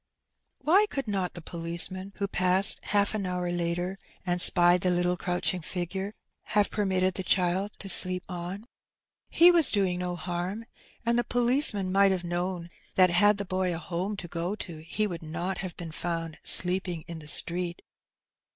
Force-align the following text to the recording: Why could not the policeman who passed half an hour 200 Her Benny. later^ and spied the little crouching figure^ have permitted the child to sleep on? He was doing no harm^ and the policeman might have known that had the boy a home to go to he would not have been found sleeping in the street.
Why 0.61 0.87
could 0.89 1.07
not 1.07 1.35
the 1.35 1.43
policeman 1.43 2.13
who 2.15 2.27
passed 2.27 2.83
half 2.85 3.13
an 3.13 3.27
hour 3.27 3.45
200 3.45 3.45
Her 3.45 3.47
Benny. 3.51 3.75
later^ 3.75 3.95
and 4.25 4.41
spied 4.41 4.81
the 4.81 4.89
little 4.89 5.15
crouching 5.15 5.61
figure^ 5.61 6.13
have 6.57 6.71
permitted 6.71 7.13
the 7.13 7.21
child 7.23 7.69
to 7.77 7.87
sleep 7.87 8.23
on? 8.27 8.65
He 9.29 9.51
was 9.51 9.69
doing 9.69 9.99
no 9.99 10.17
harm^ 10.17 10.63
and 11.05 11.19
the 11.19 11.23
policeman 11.23 11.91
might 11.91 12.09
have 12.11 12.23
known 12.23 12.71
that 12.95 13.11
had 13.11 13.37
the 13.37 13.45
boy 13.45 13.75
a 13.75 13.77
home 13.77 14.17
to 14.17 14.27
go 14.27 14.55
to 14.55 14.79
he 14.79 15.05
would 15.05 15.21
not 15.21 15.59
have 15.59 15.77
been 15.77 15.91
found 15.91 16.39
sleeping 16.43 17.03
in 17.07 17.19
the 17.19 17.27
street. 17.27 17.83